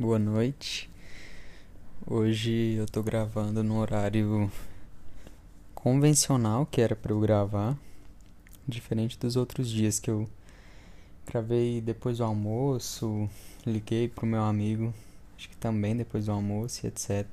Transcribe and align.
boa 0.00 0.18
noite. 0.18 0.88
Hoje 2.06 2.72
eu 2.78 2.86
tô 2.86 3.02
gravando 3.02 3.62
no 3.62 3.78
horário 3.78 4.50
convencional 5.74 6.64
que 6.64 6.80
era 6.80 6.96
para 6.96 7.12
eu 7.12 7.20
gravar, 7.20 7.76
diferente 8.66 9.18
dos 9.18 9.36
outros 9.36 9.68
dias 9.68 10.00
que 10.00 10.10
eu 10.10 10.26
gravei 11.26 11.82
depois 11.82 12.16
do 12.16 12.24
almoço, 12.24 13.28
liguei 13.66 14.08
pro 14.08 14.24
meu 14.24 14.42
amigo, 14.42 14.94
acho 15.36 15.50
que 15.50 15.56
também 15.58 15.94
depois 15.94 16.24
do 16.24 16.32
almoço 16.32 16.86
e 16.86 16.88
etc. 16.88 17.26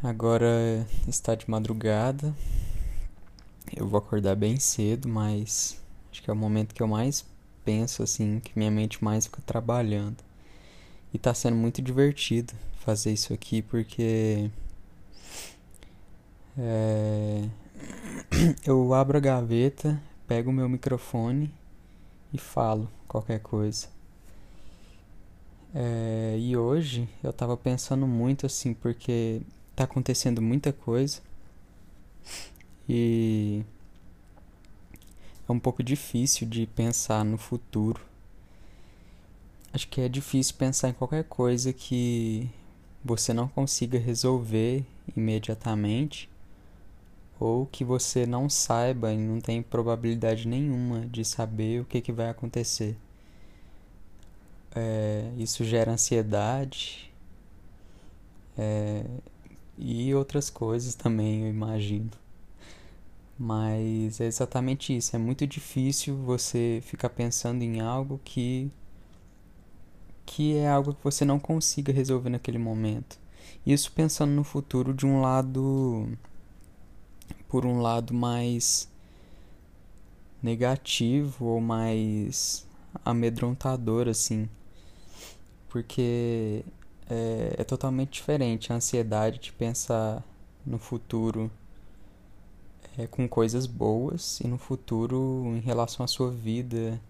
Agora 0.00 0.86
está 1.08 1.34
de 1.34 1.50
madrugada. 1.50 2.32
Eu 3.76 3.88
vou 3.88 3.98
acordar 3.98 4.36
bem 4.36 4.60
cedo, 4.60 5.08
mas 5.08 5.82
acho 6.12 6.22
que 6.22 6.30
é 6.30 6.32
o 6.32 6.36
momento 6.36 6.76
que 6.76 6.82
eu 6.82 6.86
mais 6.86 7.26
penso 7.64 8.04
assim, 8.04 8.38
que 8.38 8.56
minha 8.56 8.70
mente 8.70 9.02
mais 9.02 9.26
fica 9.26 9.42
trabalhando. 9.44 10.25
E 11.12 11.18
tá 11.18 11.32
sendo 11.32 11.56
muito 11.56 11.80
divertido 11.80 12.52
fazer 12.80 13.12
isso 13.12 13.32
aqui 13.32 13.62
porque 13.62 14.50
é, 16.58 17.48
eu 18.66 18.94
abro 18.94 19.18
a 19.18 19.20
gaveta, 19.20 20.00
pego 20.26 20.50
o 20.50 20.52
meu 20.52 20.68
microfone 20.68 21.52
e 22.32 22.38
falo 22.38 22.90
qualquer 23.08 23.40
coisa. 23.40 23.88
É, 25.74 26.36
e 26.38 26.56
hoje 26.56 27.08
eu 27.22 27.32
tava 27.32 27.56
pensando 27.56 28.06
muito 28.06 28.46
assim, 28.46 28.72
porque 28.72 29.42
tá 29.74 29.84
acontecendo 29.84 30.40
muita 30.40 30.72
coisa 30.72 31.20
e 32.88 33.62
é 35.48 35.52
um 35.52 35.58
pouco 35.58 35.82
difícil 35.82 36.48
de 36.48 36.66
pensar 36.66 37.24
no 37.24 37.36
futuro. 37.36 38.00
Acho 39.72 39.88
que 39.88 40.00
é 40.00 40.08
difícil 40.08 40.54
pensar 40.56 40.88
em 40.88 40.92
qualquer 40.92 41.24
coisa 41.24 41.72
que 41.72 42.48
você 43.04 43.32
não 43.32 43.46
consiga 43.48 43.98
resolver 43.98 44.84
imediatamente 45.16 46.28
ou 47.38 47.66
que 47.66 47.84
você 47.84 48.26
não 48.26 48.48
saiba 48.48 49.12
e 49.12 49.18
não 49.18 49.40
tem 49.40 49.62
probabilidade 49.62 50.48
nenhuma 50.48 51.06
de 51.06 51.24
saber 51.24 51.82
o 51.82 51.84
que, 51.84 52.00
que 52.00 52.12
vai 52.12 52.30
acontecer. 52.30 52.96
É, 54.74 55.30
isso 55.38 55.64
gera 55.64 55.92
ansiedade 55.92 57.10
é, 58.56 59.04
e 59.78 60.14
outras 60.14 60.50
coisas 60.50 60.94
também, 60.94 61.42
eu 61.42 61.48
imagino. 61.48 62.10
Mas 63.38 64.20
é 64.20 64.24
exatamente 64.26 64.96
isso. 64.96 65.14
É 65.14 65.18
muito 65.18 65.46
difícil 65.46 66.16
você 66.16 66.80
ficar 66.84 67.10
pensando 67.10 67.62
em 67.62 67.80
algo 67.80 68.20
que 68.24 68.70
que 70.26 70.56
é 70.56 70.68
algo 70.68 70.92
que 70.92 71.04
você 71.04 71.24
não 71.24 71.38
consiga 71.38 71.92
resolver 71.92 72.28
naquele 72.28 72.58
momento. 72.58 73.18
Isso 73.64 73.92
pensando 73.92 74.32
no 74.32 74.44
futuro 74.44 74.92
de 74.92 75.06
um 75.06 75.20
lado 75.20 76.08
por 77.48 77.64
um 77.64 77.80
lado 77.80 78.12
mais 78.12 78.88
negativo 80.42 81.46
ou 81.46 81.60
mais 81.60 82.66
amedrontador 83.04 84.08
assim. 84.08 84.48
Porque 85.68 86.64
é, 87.08 87.56
é 87.58 87.64
totalmente 87.64 88.14
diferente 88.14 88.72
a 88.72 88.76
ansiedade 88.76 89.38
de 89.38 89.52
pensar 89.52 90.22
no 90.64 90.78
futuro 90.78 91.50
é, 92.98 93.06
com 93.06 93.28
coisas 93.28 93.66
boas 93.66 94.40
e 94.40 94.48
no 94.48 94.58
futuro 94.58 95.44
em 95.56 95.60
relação 95.60 96.04
à 96.04 96.08
sua 96.08 96.30
vida. 96.30 97.00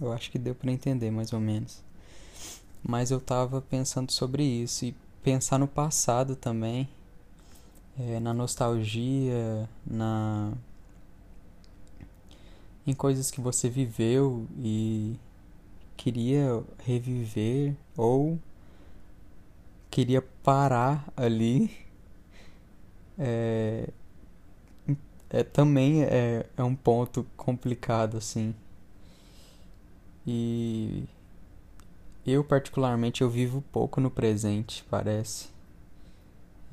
Eu 0.00 0.12
acho 0.12 0.30
que 0.30 0.38
deu 0.38 0.54
para 0.54 0.70
entender 0.70 1.10
mais 1.10 1.32
ou 1.32 1.40
menos. 1.40 1.82
Mas 2.82 3.10
eu 3.10 3.20
tava 3.20 3.60
pensando 3.60 4.10
sobre 4.10 4.42
isso 4.42 4.84
e 4.84 4.94
pensar 5.22 5.58
no 5.58 5.68
passado 5.68 6.34
também, 6.34 6.88
é, 7.98 8.18
na 8.18 8.34
nostalgia, 8.34 9.68
na 9.86 10.52
em 12.86 12.92
coisas 12.92 13.30
que 13.30 13.40
você 13.40 13.68
viveu 13.68 14.46
e 14.58 15.16
queria 15.96 16.62
reviver 16.84 17.76
ou 17.96 18.38
queria 19.90 20.22
parar 20.42 21.12
ali. 21.16 21.70
É, 23.18 23.90
é, 25.28 25.44
também 25.44 26.02
é, 26.02 26.46
é 26.56 26.64
um 26.64 26.74
ponto 26.74 27.24
complicado, 27.36 28.16
assim. 28.16 28.54
E 30.26 31.04
eu, 32.26 32.44
particularmente, 32.44 33.22
eu 33.22 33.30
vivo 33.30 33.62
pouco 33.72 34.00
no 34.00 34.10
presente, 34.10 34.84
parece. 34.88 35.48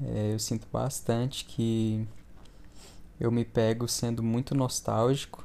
É, 0.01 0.33
eu 0.33 0.39
sinto 0.39 0.67
bastante 0.71 1.43
que 1.45 2.07
eu 3.19 3.31
me 3.31 3.43
pego 3.43 3.88
sendo 3.88 4.23
muito 4.23 4.55
nostálgico 4.55 5.43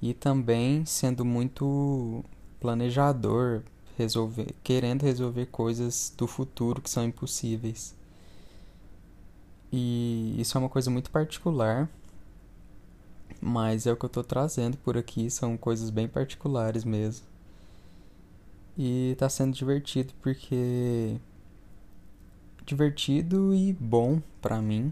e 0.00 0.14
também 0.14 0.84
sendo 0.84 1.24
muito 1.24 2.24
planejador, 2.60 3.62
resolver, 3.96 4.54
querendo 4.62 5.02
resolver 5.02 5.46
coisas 5.46 6.12
do 6.16 6.26
futuro 6.26 6.80
que 6.80 6.90
são 6.90 7.04
impossíveis. 7.04 7.94
E 9.72 10.36
isso 10.38 10.56
é 10.56 10.60
uma 10.60 10.68
coisa 10.68 10.90
muito 10.90 11.10
particular, 11.10 11.88
mas 13.44 13.86
é 13.86 13.92
o 13.92 13.96
que 13.96 14.06
eu 14.06 14.08
estou 14.08 14.24
trazendo 14.24 14.78
por 14.78 14.96
aqui, 14.96 15.30
são 15.30 15.54
coisas 15.54 15.90
bem 15.90 16.08
particulares 16.08 16.82
mesmo. 16.82 17.26
E 18.76 19.10
está 19.12 19.28
sendo 19.28 19.52
divertido 19.54 20.14
porque 20.22 21.16
divertido 22.64 23.54
e 23.54 23.74
bom 23.74 24.22
para 24.40 24.62
mim, 24.62 24.90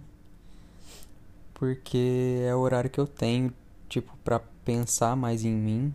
porque 1.54 2.42
é 2.46 2.54
o 2.54 2.58
horário 2.58 2.90
que 2.90 3.00
eu 3.00 3.06
tenho, 3.06 3.54
tipo, 3.88 4.14
para 4.22 4.38
pensar 4.64 5.16
mais 5.16 5.46
em 5.46 5.54
mim, 5.54 5.94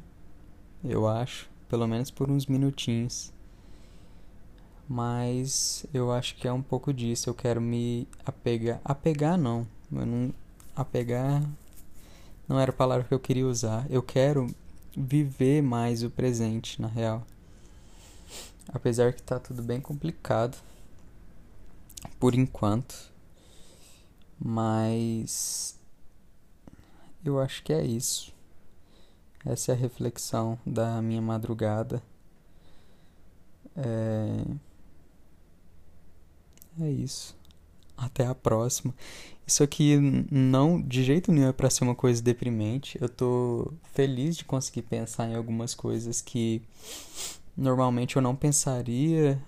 eu 0.83 1.07
acho, 1.07 1.47
pelo 1.69 1.87
menos 1.87 2.09
por 2.09 2.31
uns 2.31 2.47
minutinhos. 2.47 3.31
Mas 4.89 5.85
eu 5.93 6.11
acho 6.11 6.35
que 6.35 6.47
é 6.47 6.51
um 6.51 6.61
pouco 6.61 6.93
disso. 6.93 7.29
Eu 7.29 7.33
quero 7.33 7.59
me 7.59 8.07
apegar. 8.25 8.79
Apegar 8.85 9.37
não. 9.37 9.67
Eu 9.91 10.05
não. 10.05 10.33
Apegar 10.73 11.43
não 12.47 12.59
era 12.59 12.71
a 12.71 12.75
palavra 12.75 13.05
que 13.05 13.13
eu 13.13 13.19
queria 13.19 13.45
usar. 13.45 13.85
Eu 13.89 14.01
quero 14.01 14.47
viver 14.95 15.61
mais 15.61 16.03
o 16.03 16.09
presente, 16.09 16.81
na 16.81 16.87
real. 16.87 17.25
Apesar 18.73 19.13
que 19.13 19.21
tá 19.21 19.39
tudo 19.39 19.61
bem 19.61 19.79
complicado. 19.79 20.57
Por 22.19 22.33
enquanto. 22.33 23.11
Mas. 24.39 25.77
Eu 27.23 27.39
acho 27.39 27.63
que 27.63 27.73
é 27.73 27.83
isso. 27.83 28.33
Essa 29.45 29.71
é 29.71 29.75
a 29.75 29.77
reflexão 29.77 30.57
da 30.65 31.01
minha 31.01 31.21
madrugada. 31.21 32.01
É. 33.75 34.67
É 36.79 36.89
isso. 36.89 37.36
Até 37.97 38.25
a 38.27 38.35
próxima. 38.35 38.93
Isso 39.45 39.63
aqui 39.63 39.97
não, 40.31 40.81
de 40.81 41.03
jeito 41.03 41.31
nenhum, 41.31 41.47
é 41.49 41.53
pra 41.53 41.69
ser 41.69 41.83
uma 41.83 41.95
coisa 41.95 42.21
deprimente. 42.21 42.97
Eu 43.01 43.09
tô 43.09 43.73
feliz 43.93 44.37
de 44.37 44.45
conseguir 44.45 44.83
pensar 44.83 45.27
em 45.29 45.35
algumas 45.35 45.73
coisas 45.73 46.21
que 46.21 46.61
normalmente 47.55 48.17
eu 48.17 48.21
não 48.21 48.35
pensaria. 48.35 49.41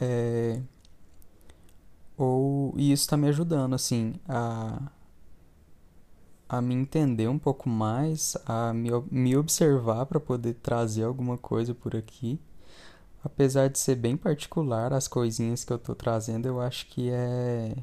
É, 0.00 0.60
ou, 2.16 2.74
e 2.76 2.92
isso 2.92 3.08
tá 3.08 3.16
me 3.16 3.28
ajudando, 3.28 3.74
assim, 3.74 4.14
a, 4.28 4.90
a 6.48 6.60
me 6.60 6.74
entender 6.74 7.28
um 7.28 7.38
pouco 7.38 7.68
mais, 7.68 8.36
a 8.46 8.72
me, 8.74 8.90
me 9.10 9.36
observar 9.36 10.06
para 10.06 10.20
poder 10.20 10.54
trazer 10.54 11.04
alguma 11.04 11.38
coisa 11.38 11.74
por 11.74 11.96
aqui 11.96 12.38
apesar 13.24 13.68
de 13.68 13.78
ser 13.78 13.96
bem 13.96 14.16
particular 14.16 14.92
as 14.92 15.08
coisinhas 15.08 15.64
que 15.64 15.72
eu 15.72 15.78
tô 15.78 15.94
trazendo, 15.94 16.46
eu 16.46 16.60
acho 16.60 16.86
que 16.86 17.10
é 17.10 17.76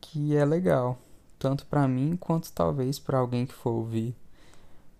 que 0.00 0.36
é 0.36 0.44
legal, 0.44 0.98
tanto 1.38 1.66
para 1.66 1.88
mim 1.88 2.16
quanto 2.16 2.52
talvez 2.52 2.98
para 2.98 3.18
alguém 3.18 3.46
que 3.46 3.54
for 3.54 3.70
ouvir. 3.70 4.14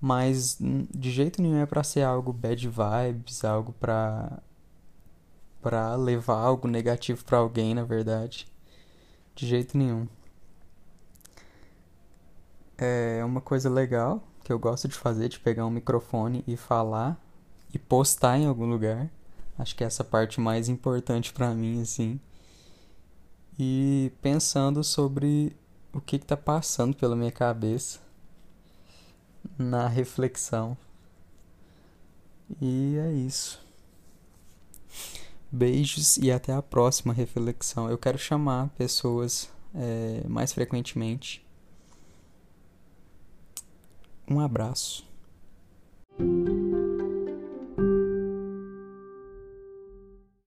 Mas 0.00 0.58
de 0.60 1.10
jeito 1.10 1.40
nenhum 1.42 1.58
é 1.62 1.66
para 1.66 1.82
ser 1.84 2.02
algo 2.02 2.32
bad 2.32 2.68
vibes, 2.68 3.44
algo 3.44 3.72
para 3.74 4.42
para 5.62 5.94
levar 5.96 6.36
algo 6.36 6.68
negativo 6.68 7.24
para 7.24 7.38
alguém, 7.38 7.74
na 7.74 7.84
verdade. 7.84 8.46
De 9.34 9.46
jeito 9.46 9.78
nenhum. 9.78 10.06
É 12.76 13.24
uma 13.24 13.40
coisa 13.40 13.70
legal 13.70 14.22
que 14.42 14.52
eu 14.52 14.58
gosto 14.58 14.88
de 14.88 14.94
fazer, 14.94 15.28
de 15.28 15.40
pegar 15.40 15.64
um 15.66 15.70
microfone 15.70 16.44
e 16.46 16.56
falar 16.56 17.18
e 17.74 17.78
postar 17.78 18.38
em 18.38 18.46
algum 18.46 18.66
lugar. 18.66 19.10
Acho 19.58 19.74
que 19.74 19.84
é 19.84 19.86
essa 19.86 20.04
parte 20.04 20.40
mais 20.40 20.68
importante 20.68 21.32
para 21.32 21.54
mim, 21.54 21.82
assim. 21.82 22.20
E 23.58 24.12
pensando 24.22 24.82
sobre 24.82 25.56
o 25.92 26.00
que 26.00 26.16
está 26.16 26.36
passando 26.36 26.96
pela 26.96 27.14
minha 27.14 27.30
cabeça 27.30 28.00
na 29.58 29.86
reflexão. 29.86 30.76
E 32.60 32.96
é 32.96 33.12
isso. 33.12 33.64
Beijos 35.50 36.16
e 36.16 36.32
até 36.32 36.52
a 36.52 36.62
próxima 36.62 37.12
reflexão. 37.12 37.88
Eu 37.88 37.98
quero 37.98 38.18
chamar 38.18 38.70
pessoas 38.70 39.48
é, 39.74 40.22
mais 40.28 40.52
frequentemente. 40.52 41.44
Um 44.28 44.40
abraço. 44.40 45.06